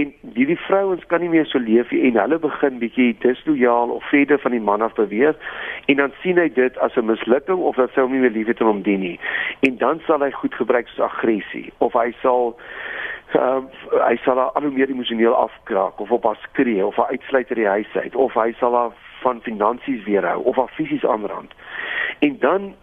[0.00, 4.08] En hierdie vrouens kan nie meer so leef nie en hulle begin bietjie dislojaal of
[4.08, 5.36] verder van die man af beweeg
[5.92, 8.60] en dan sien hy dit as 'n mislukking of dat sy hom nie meer liefhet
[8.64, 9.18] om hom dien nie.
[9.60, 12.56] En dan sal hy goed gebruik soos aggressie of hy sal
[13.34, 13.62] uh,
[14.08, 17.48] hy sal haar al hoe meer emosioneel afkraak of op haar skree of haar uitsluit
[17.48, 21.52] uit die huis uit of hy sal haar van finansies weerhou of haar fisies aanrand.
[22.18, 22.74] En dan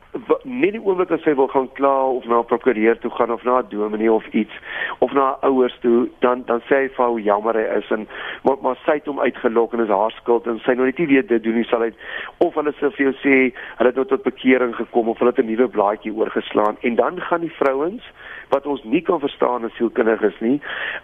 [0.43, 3.43] net die oomblik as sy wil gaan kla of na 'n prokureur toe gaan of
[3.43, 4.55] na 'n dominee of iets
[4.99, 8.07] of na ouers toe, dan dan sê hy vir hoe jammer hy is en
[8.43, 11.07] maar maar sy het hom uitgelok en is haar skuld en sy nou net nie
[11.07, 11.91] weet dit doen nie sal hy
[12.37, 13.35] of hulle sê vir jou sê
[13.77, 17.21] hulle het nou tot bekering gekom of hulle het 'n nuwe blaadjie oorgeslaan en dan
[17.21, 18.03] gaan die vrouens
[18.49, 20.59] wat ons nie kan verstaan as sielkundiges nie.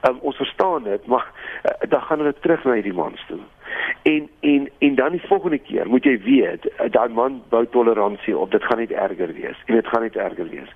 [0.07, 1.25] Um, ons verstaan dit, maar
[1.63, 3.39] uh, dan gaan hulle terug na hierdie mans toe.
[4.03, 8.37] En en en dan die volgende keer moet jy weet, uh, daai man bou toleransie
[8.37, 8.51] op.
[8.51, 9.57] Dit gaan net erger wees.
[9.65, 10.73] En dit gaan net erger wees.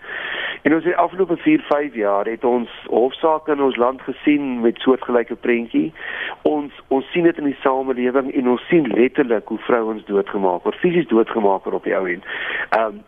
[0.62, 4.80] En ons het afgelope 4, 5 jaar het ons hofsaake in ons land gesien met
[4.82, 5.94] soortgelyke prentjie.
[6.42, 10.80] Ons ons sien dit in die samelewing en ons sien letterlik hoe vrouens doodgemaak word,
[10.82, 12.26] fisies doodgemaak word op die ou end.
[12.70, 13.04] Ehm um,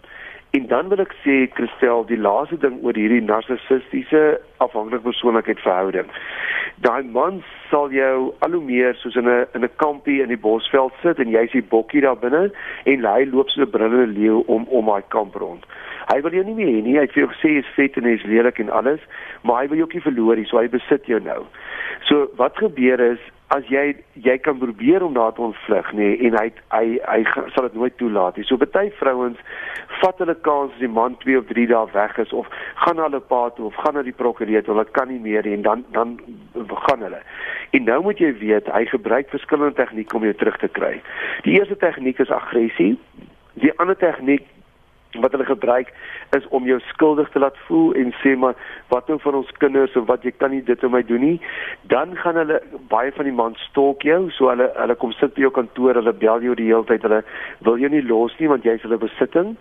[0.51, 6.07] En dan wil ek sê Christel, die laaste ding oor hierdie narcissistiese afhanklike persoonlikheid verhouding.
[6.85, 10.43] Daai man sal jou al hoe meer soos in 'n in 'n kampie in die
[10.47, 12.51] bosveld sit en jy's die bokkie daar binne
[12.85, 15.65] en hy loop so 'n brullende leeu om om daai kamp rond.
[16.07, 16.95] Hy wil jou nie meer hê nie.
[16.95, 18.99] Hy het vir jou gesê jy's vet en jy's lelik en alles,
[19.43, 21.43] maar hy wil jou ook nie verloor nie, so hy besit jou nou.
[22.07, 23.19] So wat gebeur is
[23.55, 27.19] as jy jy kan probeer om daar te ontvlug nê en hy hy hy,
[27.55, 28.45] sal dit nooit toelaat nie.
[28.47, 29.39] So baie vrouens
[30.01, 32.49] vat hulle kans as die man 2 of 3 dae weg is of
[32.83, 35.47] gaan na hulle pa toe of gaan na die prokureur toe, hulle kan nie meer
[35.47, 36.17] en dan dan
[36.87, 37.21] gaan hulle.
[37.71, 40.93] En nou moet jy weet, hy gebruik verskillende tegnieke om jou terug te kry.
[41.47, 42.95] Die eerste tegniek is aggressie.
[43.63, 44.45] Die ander tegniek
[45.23, 45.93] wat hulle gebruik
[46.37, 48.55] is om jou skuldig te laat voel en sê maar
[48.93, 51.37] wat nou van ons kinders of wat jy kan nie dit vir my doen nie.
[51.93, 55.47] Dan gaan hulle baie van die man stalk jou so hulle hulle kom sit by
[55.47, 57.23] jou kantoor hulle bel jou die hele tyd hulle
[57.67, 59.55] wil jou nie los nie want jy's hulle besitting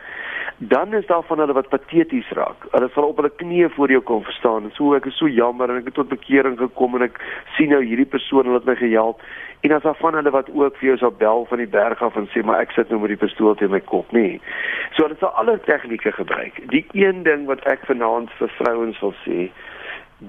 [0.58, 2.64] dan is daar van hulle wat pateties raak.
[2.70, 5.70] Hulle sal op hulle knieë voor jou kom verstaan en so ek is so jammer
[5.70, 7.20] en ek het tot bekering gekom en ek
[7.56, 9.20] sien nou hierdie persoon het my gehelp.
[9.60, 12.16] En as daar van hulle wat ook vir jou sal bel van die berg af
[12.16, 14.40] en sê maar ek sit nou met die pistool teen my kop, nee.
[14.96, 16.62] So hulle sal alle tegnieke gebruik.
[16.72, 19.50] Die een ding wat ek vanaand vir vrouens wil sê,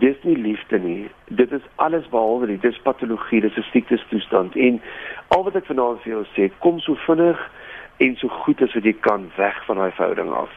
[0.04, 1.08] dis nie liefde nie.
[1.40, 2.62] Dit is alles behalwe dit.
[2.62, 4.82] Dis patologie, dis 'n siektestoestand en
[5.32, 7.40] al wat ek vanaand vir jou sê, kom so vinnig
[7.98, 10.52] en so goed as wat jy kan weg van daai verhouding af.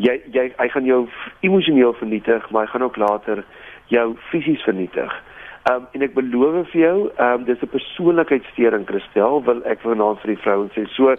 [0.00, 1.02] Jy jy hy gaan jou
[1.46, 3.44] emosioneel vernietig, maar hy gaan ook later
[3.92, 5.12] jou fisies vernietig.
[5.68, 10.34] Um en ek beloof vir jou, um dis 'n persoonlikheidssteuring Christel, wil ek vanaand vir
[10.34, 10.86] die vrouens sê.
[10.96, 11.14] So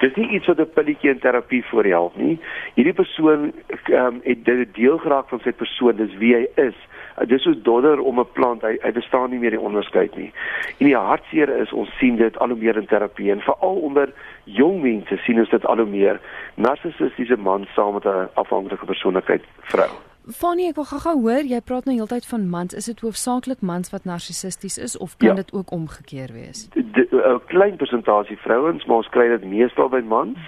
[0.00, 2.38] dis nie iets wat 'n pilletjie in terapie voorhelp nie.
[2.74, 3.52] Hierdie persoon
[3.92, 6.74] um het dit deel geraak van sy persoon, dis wie hy is.
[7.18, 10.32] Uh, dis soos dodder om 'n plant, hy hy bestaan nie meer die onderskeid nie.
[10.78, 14.12] En die hartseer is ons sien dit al hoe meer in terapie en veral onder
[14.44, 16.20] jong mense sien ons dit al hoe meer.
[16.54, 19.90] Narcissistiese man saam met 'n afhanklike persoonlikheid vrou.
[20.32, 22.72] Fanny, ek wil gou-gou hoor, jy praat nou heeltyd van mans.
[22.72, 25.42] Is dit hoofsaaklik mans wat narcissisties is of kan ja.
[25.42, 26.68] dit ook omgekeer wees?
[26.72, 30.38] 'n Klein persentasie vrouens, maar ons kry dit meestal by mans.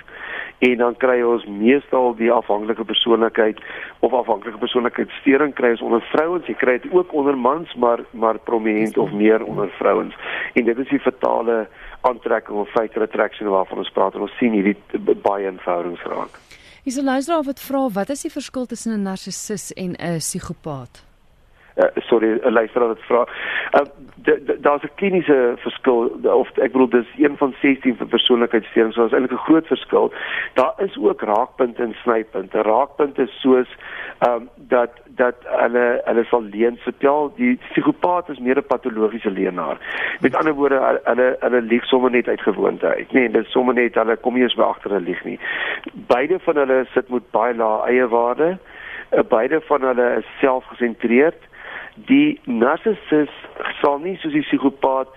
[0.59, 3.61] En dan kry ons meestal die afhanklike persoonlikheid
[4.01, 6.47] of afhanklike persoonlikheidssteuring kry ons onder vrouens.
[6.47, 10.17] Jy kry dit ook onder mans, maar maar prominent of meer onder vrouens.
[10.55, 11.69] En dit is die fatale
[12.01, 14.15] aantrekking of fatal attraction waarvan ons praat.
[14.15, 14.77] En ons sien hierdie
[15.23, 16.46] baie eenvoudings raak.
[16.87, 21.06] Hier's 'n luisteraar wat vra wat is die verskil tussen 'n narcissus en 'n psigopaat?
[21.77, 23.27] Uh, sorry, 'n luisteraar wat vra.
[23.73, 23.81] Uh,
[24.61, 29.33] daar's 'n kliniese verskil of ek bedoel dis een van 16 persoonlikheidsstoornisse, so is eintlik
[29.33, 30.13] 'n groot verskil.
[30.55, 32.63] Daar is ook raakpunte en snypunte.
[32.63, 33.69] Raakpunte soos
[34.27, 39.79] um, dat dat hulle hulle sal leen vertel die psigopaat is meer 'n patologiese leenaar.
[40.21, 43.13] Met ander woorde hulle hulle lieg sommer net uit gewoonte uit.
[43.13, 45.39] Nee, dit sommer net hulle kom nie eens by agter 'n lieg nie.
[45.93, 48.59] Beide van hulle sit met baie lae eie waarde.
[49.29, 51.43] Beide van hulle is selfgesentreerd
[52.09, 53.33] die narcissus
[53.81, 55.09] sal nie soos die psigopaat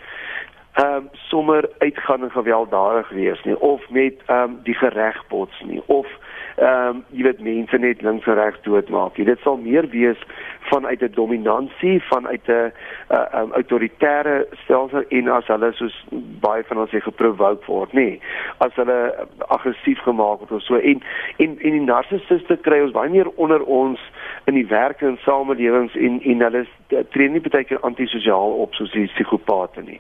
[0.80, 5.62] ehm um, sommer uitgaan en gewelddadig wees nie of met ehm um, die gereg bots
[5.66, 6.08] nie of
[6.56, 9.16] ehm um, jy weet mense net links en regs doodmaak.
[9.16, 10.22] Dit sal meer wees
[10.70, 16.06] vanuit 'n dominansie, vanuit 'n uh, um, autoritaire stelsel en as hulle soos
[16.40, 18.02] baie van ons sê geprovoke word, nê.
[18.02, 18.22] Nee,
[18.58, 21.02] as hulle aggressief gemaak word of so en
[21.38, 24.00] en en die narcissiste kry ons baie meer onder ons
[24.46, 26.66] in die werk en samelewings en en hulle
[27.10, 30.00] tree nie baie keer antisosiaal op soos die psigopate nie.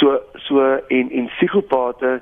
[0.00, 2.20] So so en en psigopate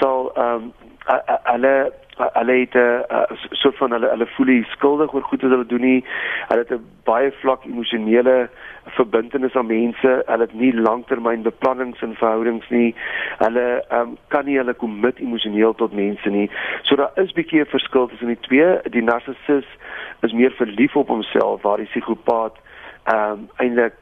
[0.00, 0.72] sal ehm um,
[1.06, 5.50] hulle hulle het 'n uh, soort van hulle hulle voel nie skuldig oor goed wat
[5.50, 6.04] hulle doen nie.
[6.48, 8.48] Hulle het 'n baie vlak emosionele
[8.84, 10.22] verbintenis aan mense.
[10.26, 12.94] Hulle het nie langtermynbeplannings en verhoudings nie.
[13.38, 16.50] Hulle um, kan nie hulle commit emosioneel tot mense nie.
[16.82, 18.78] So daar is bietjie 'n verskil tussen die twee.
[18.90, 19.66] Die narcissus
[20.20, 22.56] is meer verlief op homself waar die psigopaat
[23.04, 23.94] ehm um, eintlik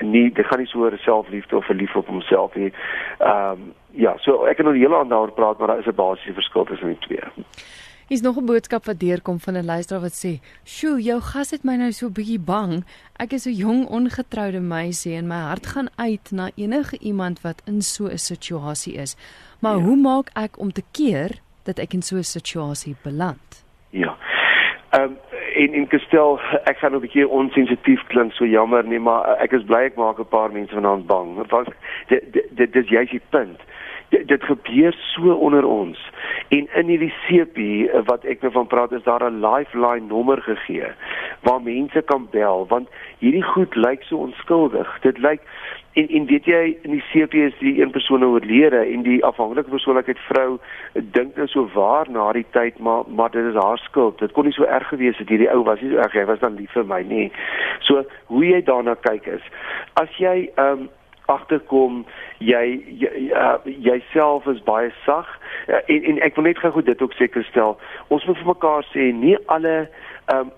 [0.00, 2.72] nie dit gaan nie so oor selfliefde of verlief op homself nie.
[3.18, 5.86] Ehm um, ja, so ek kan nog 'n hele ander daaroor praat, maar daar is
[5.86, 7.44] 'n basiese verskil tussen die twee.
[8.10, 10.32] Hier's nog 'n boodskap wat deurkom van 'n luisteraar wat sê:
[10.64, 12.84] "Sjoe, jou gas het my nou so bietjie bang.
[13.16, 17.62] Ek is 'n jong ongetroude meisie en my hart gaan uit na enige iemand wat
[17.66, 19.16] in so 'n situasie is.
[19.60, 19.82] Maar ja.
[19.82, 21.30] hoe maak ek om te keer
[21.62, 24.16] dat ek in so 'n situasie beland?" Ja.
[24.90, 25.16] Ehm um,
[25.60, 26.38] en en gestel
[26.70, 30.18] ek gaan 'n bietjie onsensitief klink so jammer nee maar ek is bly ek maak
[30.18, 31.28] 'n paar mense vanaand bang.
[31.48, 31.68] Want
[32.08, 33.60] dit dis juist die punt.
[34.08, 35.98] Dit, dit gebeur so onder ons.
[36.48, 37.58] En in hierdie CP
[38.06, 40.90] wat ek nou van praat is daar 'n lifeline nommer gegee
[41.40, 44.98] waar mense kan bel want hierdie goed lyk so onskuldig.
[45.00, 45.40] Dit lyk
[45.92, 49.70] En en weet jy in die CP is die een persoon oorlede en die afhanklike
[49.70, 50.58] persoonlikheid vrou
[50.92, 54.18] dink nou so waar na die tyd maar maar dit is haar skuld.
[54.18, 56.38] Dit kon nie so erg gewees het hierdie ou was nie so erg hy was
[56.38, 57.26] dan lief vir my nie.
[57.88, 59.52] So hoe jy daarna kyk is
[59.98, 60.88] as jy ehm um,
[61.30, 62.04] agterkom
[62.42, 62.64] jy
[63.64, 65.28] jouself jy is baie sag
[65.66, 67.78] en en ek wil net gou dit ook seker stel.
[68.08, 69.88] Ons moet vir mekaar sê nie alle
[70.34, 70.50] um,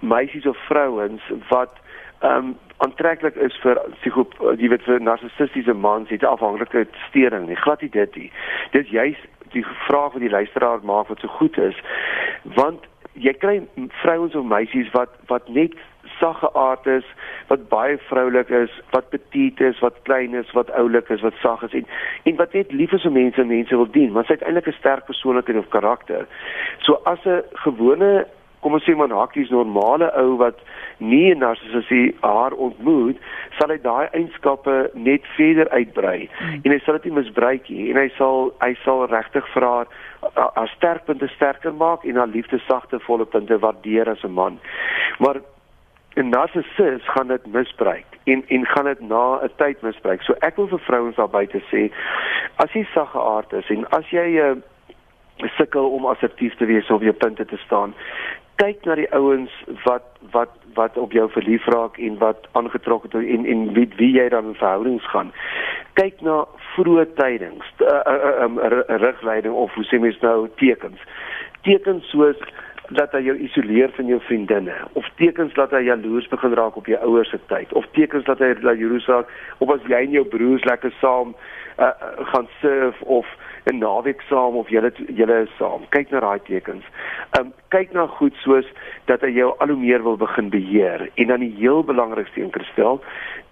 [0.00, 1.76] meisies of vrouens wat
[2.20, 7.62] um, aantreklik is vir psigop jy weet vir narcissistiese mans het 'n afhanklike stering nie
[7.64, 8.30] glad nie dit nie.
[8.72, 11.76] Dis juist die vraag wat die luisteraar maak wat so goed is
[12.58, 13.56] want jy kry
[14.02, 15.74] vrouens of meisies wat wat net
[16.18, 17.06] sagge aard is
[17.48, 21.62] wat baie vroulik is wat petit is wat klein is wat oulik is wat sag
[21.68, 21.86] is en
[22.30, 24.78] en wat net lief is vir mense mense wil dien want sy het eintlik 'n
[24.78, 26.26] sterk persoonlikheid of karakter.
[26.86, 28.26] So as 'n gewone
[28.64, 30.62] kom ons sê man hakkies normale ou wat
[31.04, 33.20] nie as hy haar ontmoet,
[33.58, 36.60] sal hy daai eienskappe net verder uitbrei mm.
[36.64, 39.90] en hy sal dit nie misbruik nie en hy sal hy sal regtig vir haar
[40.34, 44.58] haar sterkpunte sterker maak en haar liefde sagte volle punte waardeer as 'n man.
[45.20, 45.42] Maar
[46.16, 50.22] 'n narcissus gaan dit misbruik en en gaan dit na 'n tyd misbruik.
[50.22, 51.90] So ek wil vir vrouens daar buite sê
[52.56, 54.62] as jy sagge aard is en as jy 'n
[55.42, 57.94] uh, sukkel om assertief te wees of jou punte te staan,
[58.56, 59.52] kyk na die ouens
[59.84, 64.12] wat wat wat op jou verlief raak en wat aangetrok het en en wie wie
[64.16, 65.32] jy dan in verhoudings gaan.
[65.94, 70.48] Kyk na vroeë tydings, 'n uh, uh, uh, uh, rigleiding of hoe sê mens nou
[70.56, 71.00] tekens.
[71.62, 72.38] Tekens soos
[72.92, 76.86] dat hy jou isoleer van jou vriendinne of tekens dat hy jaloers begin raak op
[76.86, 80.24] jou ouers se tyd of tekens dat hy jaloers raak of as jy en jou
[80.24, 81.32] broers lekker saam
[81.78, 81.90] uh,
[82.32, 83.26] gaan surf of
[83.66, 85.88] 'n naweek saam of julle julle is saam.
[85.88, 86.84] Kyk na daai tekens.
[87.38, 88.66] Um kyk na goed soos
[89.04, 92.50] dat hy jou al hoe meer wil begin beheer en dan die heel belangrikste een
[92.50, 93.00] kristel,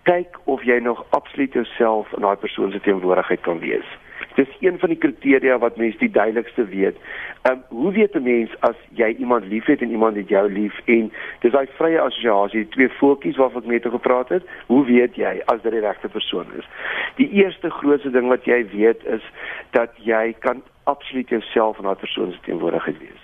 [0.02, 3.88] kyk of jy nog absoluut jouself in daai persoon se teenwoordigheid kan wees.
[4.34, 6.96] Dis een van die kriteria wat mense die duidelikste weet.
[7.42, 10.80] Ehm um, hoe weet 'n mens as jy iemand liefhet en iemand het jou lief
[10.84, 14.42] en dis daai vrye assosiasie, twee voetjies waarvan ek net gepraat het.
[14.66, 16.68] Hoe weet jy as dit die regte persoon is?
[17.16, 19.22] Die eerste grootste ding wat jy weet is
[19.70, 23.22] dat jy kan absoluut jouself in daai persoon se teenwoordigheid wees.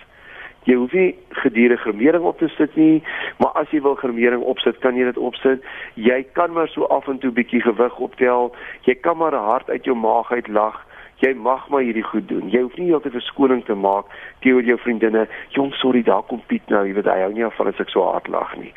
[0.68, 3.02] Jy hoef nie gedurende gremering op te sit nie,
[3.38, 5.64] maar as jy wil gremering opsit, kan jy dit opsit.
[5.94, 8.54] Jy kan maar so af en toe bietjie gewig optel.
[8.84, 10.84] Jy kan maar hard uit jou maag uit lag
[11.22, 12.50] jy mag maar hierdie goed doen.
[12.50, 14.10] Jy hoef nie heeltyd verskoning te maak
[14.44, 15.26] teenoor jou vriendinne.
[15.56, 17.90] Jong, sorry, daar kom Piet nou, jy weet hy hou nie af van as ek
[17.94, 18.72] so hard lag nie.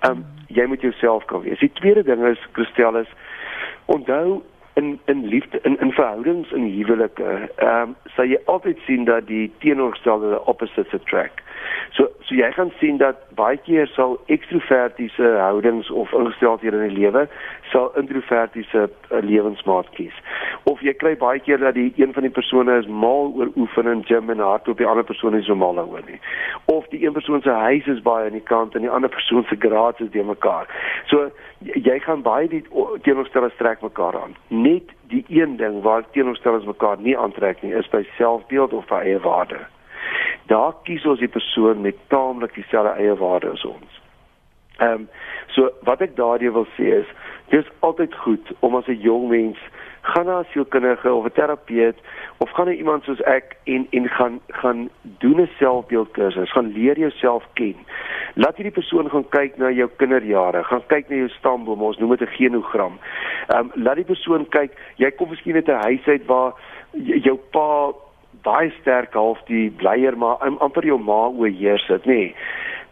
[0.00, 1.60] Ehm um, jy moet jouself kan wees.
[1.64, 3.08] Die tweede ding is Christel is
[3.88, 4.42] onthou
[4.74, 9.26] in in liefde in in verhoudings in huwelike ehm um, sal jy altyd sien dat
[9.26, 11.40] die teenoorgestelde opposites attract.
[11.90, 17.00] So so jy gaan sien dat baie keer sal ekstrovertiese houdings of ingesteldhede in die
[17.02, 17.26] lewe
[17.72, 20.16] sal introvertiese uh, lewensmaat kies.
[20.68, 23.90] Of jy kry baie keer dat die een van die persone is mal oor oefen
[23.92, 26.20] in gym en hardloop, die ander persoon is so mal daaroor nie.
[26.72, 29.44] Of die een persoon se huis is baie aan die kant en die ander persoon
[29.48, 30.68] se garage is die mekaar.
[31.12, 31.28] So
[31.60, 32.64] jy gaan baie die
[33.04, 34.36] teenoorstellings trek mekaar aan.
[34.62, 39.02] Net die een ding waar teenoorstellings mekaar nie aantrek nie is by selfbeeld of by
[39.04, 39.60] eie waarde.
[40.50, 44.00] Daar kies ons die persoon met taamlik dieselfde eie waarde as ons.
[44.78, 45.08] Ehm um,
[45.52, 47.08] so wat ek daardie wil sê is
[47.52, 49.58] dis altyd goed om as 'n jong mens
[50.02, 51.98] gaan na 'n sielkundige of 'n terapeut
[52.38, 56.98] of gaan na iemand soos ek en en gaan gaan doen 'n selfbeeldkursus, gaan leer
[56.98, 57.76] jouself ken.
[58.34, 62.16] Laat hierdie persoon gaan kyk na jou kinderjare, gaan kyk na jou stamboom, ons noem
[62.16, 62.98] dit 'n genogram.
[63.48, 66.52] Ehm um, laat die persoon kyk, jy kom miskien uit 'n huis uit waar
[67.22, 67.92] jou pa
[68.42, 72.12] baie sterk half die bleier maar amper jou ma oorheers dit, nê.
[72.12, 72.34] Nee.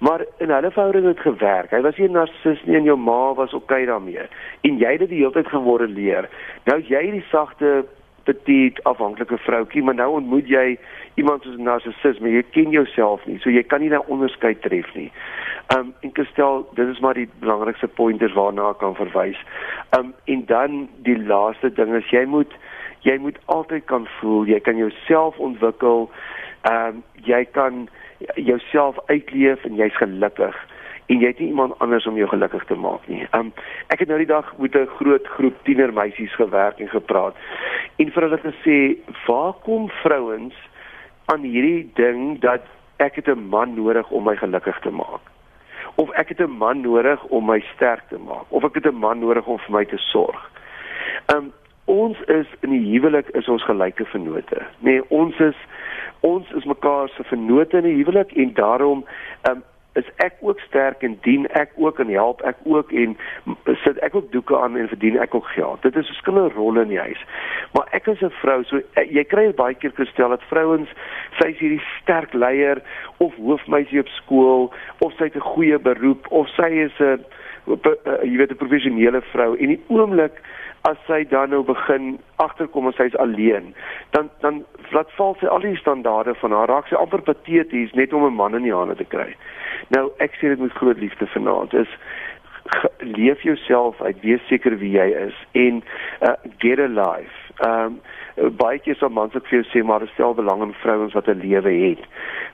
[0.01, 1.71] Maar in hulle verhouding het gewerk.
[1.71, 4.29] Hy was nie 'n narcissus nie en jou ma was oké okay daarmee.
[4.61, 6.29] En jy het dit die hele tyd gemodelleer.
[6.65, 7.85] Nou jy die sagte
[8.25, 10.79] petit afhanklike vroutjie, maar nou ontmoet jy
[11.15, 14.63] iemand soos 'n narcissus, maar jy ken jouself nie, so jy kan nie daai onderskeid
[14.63, 15.13] tref nie.
[15.77, 19.39] Um en gestel, dit is maar die belangrikste pointers waarna ek kan verwys.
[19.99, 22.53] Um en dan die laaste ding is jy moet
[23.01, 26.11] jy moet altyd kan voel jy kan jouself ontwikkel.
[26.71, 27.89] Um jy kan
[28.35, 30.57] jouself uitleef en jy's gelukkig
[31.11, 33.25] en jy het nie iemand anders om jou gelukkig te maak nie.
[33.37, 33.53] Um
[33.91, 37.35] ek het nou die dag met 'n groot groep tienermeisies gewerk en gepraat
[37.97, 40.55] en vir hulle gesê, "Waar kom vrouens
[41.25, 42.63] aan hierdie ding dat
[42.99, 45.25] ek het 'n man nodig om my gelukkig te maak?"
[45.95, 48.99] Of ek het 'n man nodig om my sterk te maak, of ek het 'n
[48.99, 50.51] man nodig om vir my te sorg.
[51.35, 51.53] Um
[51.91, 54.63] ons is in die huwelik is ons gelyke vennote.
[54.87, 55.59] Nee, ons is
[56.27, 59.05] ons is mekaar se vennote in die huwelik en daarom
[59.51, 59.63] um,
[59.99, 63.17] is ek ook sterk en dien ek ook en help ek ook en
[63.83, 65.83] sit ek ook doeke aan en verdien ek ook geld.
[65.83, 67.25] Dit is verskillende rolle in die huis.
[67.75, 70.89] Maar ek as 'n vrou, so eh, jy kry baie keer gestel dat vrouens
[71.41, 72.83] sy is hierdie sterk leier
[73.19, 77.25] of hoofmeisie op skool of sy het 'n goeie beroep of sy is 'n
[78.23, 80.39] jy weet 'n professionele vrou en die oomblik
[80.89, 83.75] as sy dan nou begin agterkom en sy's alleen,
[84.11, 88.13] dan dan laat val sy al die standaarde van haar raak sy amper pateties net
[88.13, 89.37] om 'n man in die hande te kry.
[89.89, 91.89] Nou ek sê dit met groot liefde vanaand is
[92.99, 95.83] leef jouself uit, wees seker wie jy is en
[96.21, 97.50] uh, get a life.
[97.61, 98.01] Ehm um,
[98.57, 101.41] baie keer sal mans ook vir jou sê maar stel belang in vrouens wat 'n
[101.43, 102.03] lewe het.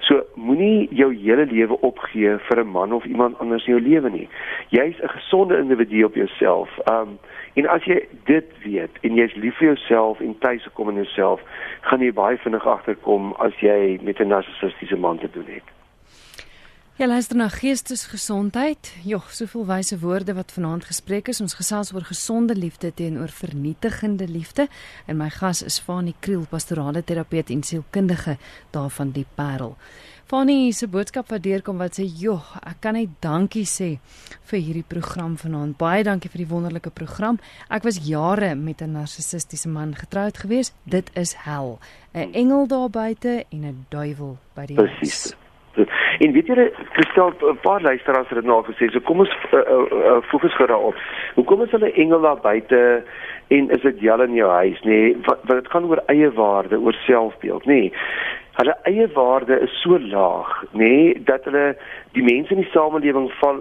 [0.01, 4.11] So moenie jou hele lewe opgee vir 'n man of iemand anders in jou lewe
[4.11, 4.29] nie.
[4.69, 6.79] Jy's 'n gesonde individu op jouself.
[6.85, 7.19] Ehm um,
[7.57, 11.41] En as jy dit weet en jy's lief vir jouself en tuis gekom in jouself,
[11.89, 15.76] gaan jy baie vinnig agterkom as jy met 'n narcissistiese man te doen het.
[16.97, 18.95] Ja, luister na geestesgesondheid.
[19.05, 21.43] Jogg, soveel wyse woorde wat vanaand gespreek is.
[21.45, 24.65] Ons gesels oor gesonde liefde teenoor vernietigende liefde.
[25.05, 28.39] En my gas is Fanie Kriel, pastorale terapeut en sielkundige
[28.73, 29.77] daarvan die Parel.
[30.25, 33.99] Fanie se boodskap wat deurkom wat sê, "Joh, ek kan net dankie sê
[34.45, 35.77] vir hierdie program vanaand.
[35.77, 37.39] Baie dankie vir die wonderlike program.
[37.69, 40.73] Ek was jare met 'n narcissistiese man getroud gewees.
[40.85, 41.79] Dit is hel.
[42.15, 45.37] 'n Engel daar buite en 'n duiwel by die huis."
[46.19, 48.91] En weet jy, Christel, 'n paar luisteraars het dit nou gesê.
[48.91, 50.95] So kom ons uh, uh, uh, fokus gou daarop.
[51.35, 53.03] Hoekom is hulle engel daar buite?
[53.49, 54.91] En is dit jal in jou huis nê?
[54.91, 57.73] Nee, wat dit gaan oor eie waarde, oor selfbeeld, nê?
[57.73, 57.93] Nee
[58.57, 61.75] hulle eie waarde is so laag, nê, nee, dat hulle
[62.17, 63.61] die mense in die samelewing val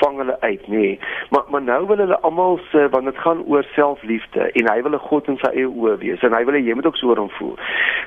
[0.00, 0.98] vang hulle uit nê nee.
[1.30, 4.94] maar maar nou wil hulle almal se want dit gaan oor selfliefde en hy wil
[4.94, 7.30] 'n god in sy eie oë wees en hy wil jy moet ook so hom
[7.38, 7.56] voel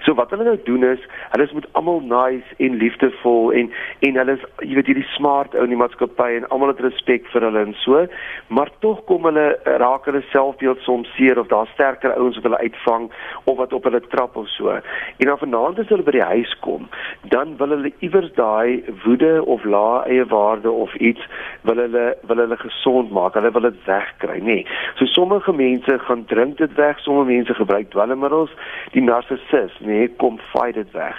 [0.05, 0.99] so wat hulle nou doen is
[1.31, 3.71] hulle is met almal nice en liefdevol en
[4.07, 7.27] en hulle is jy weet hierdie smart ou in die maatskappy en almal het respek
[7.33, 8.05] vir hulle en so
[8.47, 9.47] maar tog kom hulle
[9.83, 13.09] raak hulle selfbeeld soms seer of daar sterker ouens wat hulle uitvang
[13.43, 16.55] of wat op hulle trap of so en dan vanaand as hulle by die huis
[16.65, 16.87] kom
[17.35, 21.27] dan wil hulle iewers daai woede of lae eie waarde of iets
[21.69, 23.37] wil hulle wil hulle gesond maak.
[23.37, 24.59] Hulle wil dit wegkry, nê.
[24.59, 24.67] Nee.
[24.97, 28.53] So sommige mense gaan drink dit weg, sommige mense gebruik dwelmmiddels.
[28.95, 31.17] Die narcissus, nê, nee, kom fight dit weg.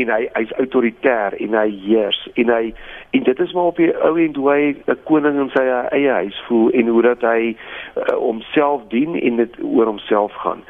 [0.00, 2.72] En hy hy's autoritair en hy heers en hy
[3.16, 6.12] en dit is maar op die ou end hoe hy 'n koning in sy eie
[6.22, 10.64] huis voel en hoe dat hy uh, homself dien en dit oor homself gaan.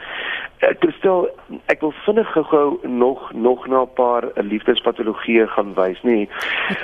[0.78, 1.26] Kristel,
[1.66, 6.28] ek wil vinnig gou nog nog na 'n paar liefdespatologieë gaan wys, nê.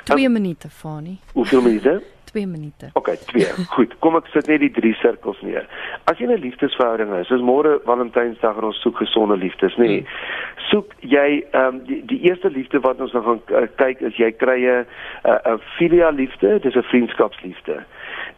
[0.04, 1.18] 2 um, minute, Fani.
[1.32, 2.02] Hoeveel minute?
[2.38, 2.90] 2 minute.
[2.94, 3.66] OK, 2.
[3.74, 3.94] Goed.
[4.04, 5.66] Kom ek sit net die drie sirkels neer.
[6.10, 9.88] As jy 'n liefdesverhouding is, soos môre Valentynsdag en ons soek gesonde liefdes, nê.
[9.88, 10.06] Nee,
[10.70, 14.16] soek jy ehm um, die die eerste liefde wat ons nou gaan uh, kyk is
[14.22, 14.86] jy kry 'n
[15.26, 17.82] 'n filia liefde, dis 'n vriendskapsliefde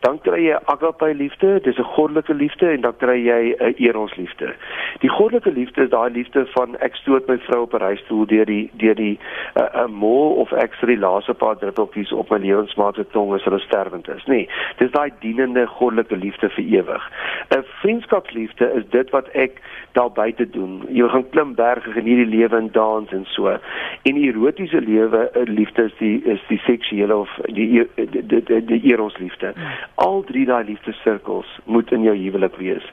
[0.01, 4.15] dan kry jy agape liefde, dis 'n goddelike liefde en dan kry jy 'n eros
[4.17, 4.55] liefde.
[5.01, 8.47] Die goddelike liefde is daai liefde van ek stoot my vrou op 'n reistool deur
[8.47, 9.19] die deur die
[9.55, 13.35] 'n uh, mol of ek vir die laaste paar druppeltjies op my lewensmaat se tong
[13.35, 14.25] as hulle sterwend is.
[14.27, 14.49] Nee,
[14.79, 17.11] dis daai dienende goddelike liefde vir ewig.
[17.51, 19.61] 'n Vriendskapsliefde is dit wat ek
[19.93, 20.83] daar buite doen.
[20.89, 23.59] Jy gaan klim berge, geniet die lewe en dans en so.
[24.03, 28.65] En erotiese lewe, eh, liefde is die is die seksuele of die die die, die,
[28.65, 29.55] die eros liefde.
[29.95, 32.93] Al drie daai liefdessirkels moet in jou huwelik wees.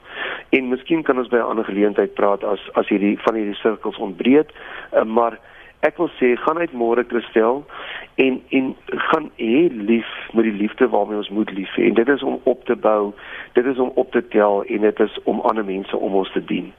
[0.50, 3.96] En miskien kan ons by 'n ander geleentheid praat as as hierdie van hierdie sirkels
[3.96, 4.50] ontbreek,
[4.92, 5.38] uh, maar
[5.80, 7.64] ek wil sê gaan uit môre Christel
[8.14, 8.74] en en
[9.10, 11.86] gaan hê lief met die liefde waarmee ons moet lief hê.
[11.88, 13.12] En dit is om op te bou,
[13.52, 16.44] dit is om op te tel en dit is om ander mense om ons te
[16.44, 16.72] dien.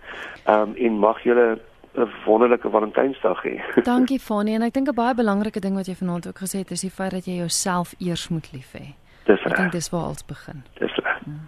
[0.45, 1.59] Ehm um, en mag julle
[1.95, 3.55] 'n wonderlike Valentynsdag hê.
[3.83, 6.71] Dankie Fanie en ek dink 'n baie belangrike ding wat jy vanaand ook gesê het
[6.71, 8.93] is die feit dat jy jouself eers moet lief hê.
[9.29, 9.53] Dis reg.
[9.53, 10.65] Ek dink dis waar alles begin.
[10.79, 11.19] Dis reg.
[11.25, 11.43] Hmm.